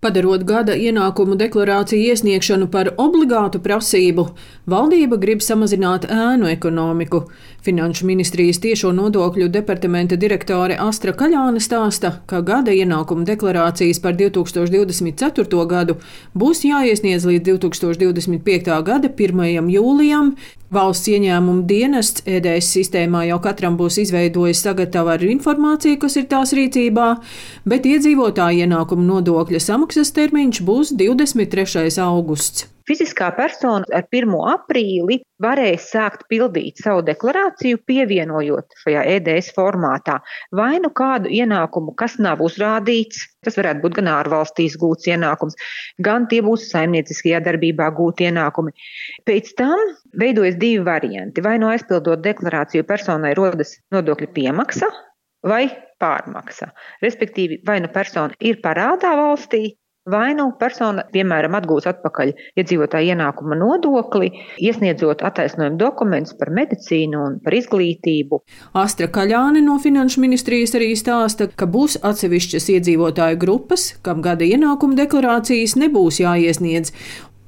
[0.00, 4.22] Padarot gada ienākumu deklarāciju iesniegšanu par obligātu prasību,
[4.72, 7.18] valdība grib samazināt ēnu ekonomiku.
[7.66, 15.66] Finanšu ministrijas tiešo nodokļu departamenta direktore Astra Kaļāne stāsta, ka gada ienākumu deklarācijas par 2024.
[15.74, 15.98] gadu
[16.32, 18.72] būs jāiesniedz līdz 2025.
[18.88, 19.68] gada 1.
[19.76, 20.32] jūlijam.
[20.70, 26.54] Valsts ieņēmuma dienests EDS sistēmā jau katram būs izveidojis sagatavu ar informāciju, kas ir tās
[26.54, 27.08] rīcībā,
[27.66, 29.58] bet iedzīvotāja ienākuma nodokļa
[29.90, 31.98] Atmaksas termiņš būs 23.
[32.04, 32.68] augusts.
[32.90, 34.32] Fiziskā persona ar 1.
[34.50, 40.16] aprīli varēs sākt pildīt savu deklarāciju, pievienojot šajā EDS formātā
[40.58, 43.20] vai nu kādu ienākumu, kas nav uzrādīts.
[43.46, 45.54] Tas varētu būt gan ārvalstīs gūts ienākums,
[46.02, 48.74] gan tie būs saimnieciskajā darbībā gūti ienākumi.
[49.22, 51.46] Pēc tam veidojas divi varianti.
[51.46, 54.90] Vai nu aizpildot deklarāciju personai rodas nodokļu piemaksa
[55.46, 55.68] vai
[56.02, 56.72] pārmaksa.
[57.04, 59.76] Respektīvi, vai nu persona ir parādā valstī,
[60.08, 67.36] Vai nu persona, piemēram, atgūs atpakaļ iedzīvotāja ienākuma nodokli, iesniedzot attaisnojumu dokumentus par medicīnu un
[67.44, 68.38] par izglītību.
[68.80, 74.96] Astra Kaļāne no Finanšu ministrijas arī stāsta, ka būs atsevišķas iedzīvotāju grupas, kam gada ienākuma
[75.02, 76.96] deklarācijas nebūs jāiesniedz,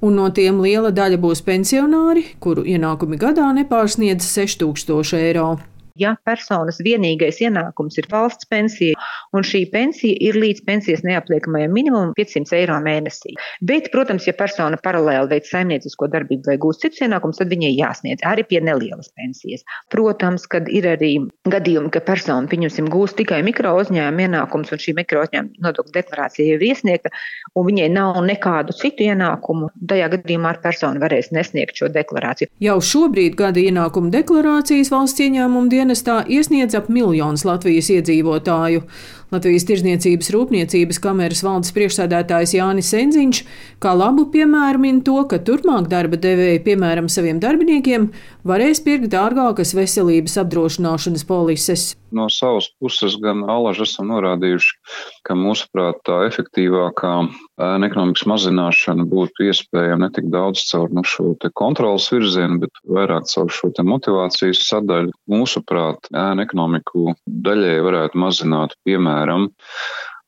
[0.05, 5.55] un no tiem liela daļa būs pensionāri, kuru ienākumi gadā nepārsniedz 6000 eiro.
[6.01, 8.97] Ja personas vienīgais ienākums ir valsts pensija,
[9.37, 13.35] un šī pensija ir līdz pensijas neapliekamajam minimumam 500 eiro mēnesī.
[13.61, 18.25] Bet, protams, ja persona paralēli veic saimniecisko darbību vai gūst citus ienākumus, tad viņai jāsniedz
[18.29, 19.67] arī pie nelielas pensijas.
[19.93, 21.13] Protams, kad ir arī
[21.53, 26.55] gadījumi, ka persona, pieņemsim, gūst tikai mikro uzņēmuma ienākumus, un šī mikro uzņēmuma nodokļu deklarācija
[26.55, 27.13] jau iesniegta,
[27.59, 32.51] un viņai nav nekādu citu ienākumu, tajā gadījumā ar personu varēs nesniegt šo deklarāciju.
[32.63, 38.87] Jau šobrīd gada ienākuma deklarācijas valsts ieņēmuma dienas dienestā iesniedz ap miljonus Latvijas iedzīvotāju.
[39.33, 43.39] Latvijas Tirzniecības rūpniecības kameras valdes priekšsēdētājs Jānis Enziņš
[43.81, 48.11] kā labu piemēru min to, ka turpmāk darba devēji, piemēram, saviem darbiniekiem,
[48.45, 51.87] varēs pirkt dārgākas veselības apdrošināšanas polises.
[52.13, 54.77] No savas puses gan alaži esam norādījuši,
[55.25, 57.15] ka mūsuprāt tā efektīvākā
[57.61, 63.29] ēna ekonomikas mazināšana būtu iespējama ne tik daudz caur nu, šo kontrolas virzienu, bet vairāk
[63.31, 65.13] caur šo motivācijas sadaļu.
[65.33, 69.51] Mūsuprāt, ēna ekonomiku daļai varētu mazināt, piemēram,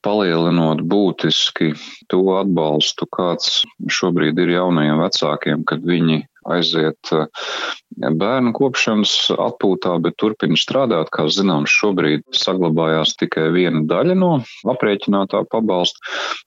[0.05, 1.73] palielinot būtiski
[2.13, 7.27] to atbalstu, kāds šobrīd ir jaunajiem vecākiem, kad viņi aiziet eh,
[7.95, 11.11] bērnu kopšanas atpūtā, bet turpina strādāt.
[11.15, 14.33] Kā zināms, šobrīd saglabājās tikai viena daļa no
[14.75, 16.01] aprēķinātā pabalsta.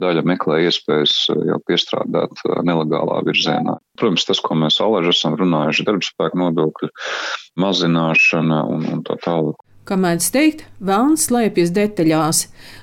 [0.03, 3.77] Daļa meklē iespējas eh, jau piestrādāt eh, nelegālā virzienā.
[3.97, 6.91] Protams, tas, ko mēs alaži esam runājuši, darbspēku nodokļu
[7.61, 9.66] mazināšana un, un tā tālāk.
[9.87, 12.41] Kā mēdz teikt, vēlns slēpjas detaļās.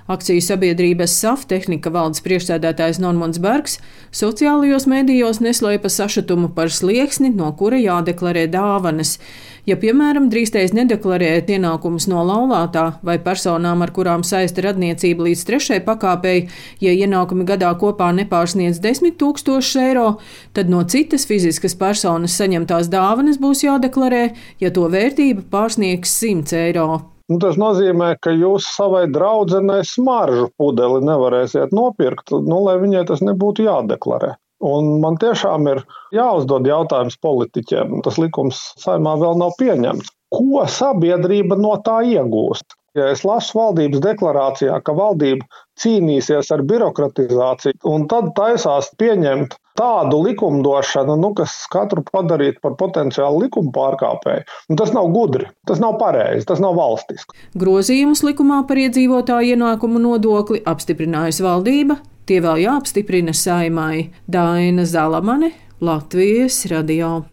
[0.09, 3.77] Akciju sabiedrības SAF tehnika valdes priekšsēdētājs Normons Bergs
[4.13, 9.19] sociālajos mēdījos neslēpa sašutumu par slieksni, no kura jādeklarē dāvanas.
[9.65, 15.79] Ja, piemēram, drīkstēs nedeklarēt ienākumus no laulātā vai personām, ar kurām saista radniecība līdz trešai
[15.87, 16.51] pakāpei,
[16.85, 20.07] ja ienākumi gadā kopā nepārsniedz 10 tūkstošus eiro,
[20.53, 24.27] tad no citas fiziskas personas saņemtās dāvanas būs jādeklarē,
[24.61, 26.94] ja to vērtība pārsniegs 100 eiro.
[27.33, 33.23] Nu, tas nozīmē, ka jūs savai draudzenei smaržu pudeli nevarēsiet nopirkt, nu, lai viņai tas
[33.25, 34.35] nebūtu jādeklarē.
[34.65, 35.81] Un man tiešām ir
[36.17, 37.99] jāuzdod jautājums politiķiem.
[38.05, 40.13] Tas likums saimā vēl nav pieņemts.
[40.35, 42.77] Ko sabiedrība no tā iegūst?
[42.95, 45.49] Ja es lasu valdības deklarācijā, ka valdība
[45.83, 53.43] cīnīsies ar birokratizāciju, un tad taisās pieņemt tādu likumdošanu, nu, kas katru padarītu par potenciālu
[53.43, 57.35] likuma pārkāpēju, nu, tas nav gudri, tas nav pareizi, tas nav valstiski.
[57.59, 61.99] Grozījumus likumā par iedzīvotāju ienākumu nodokli apstiprinājusi valdība,
[62.31, 65.51] tie vēl jāapstiprina saimai Daina Zalamane,
[65.83, 67.25] Latvijas radio.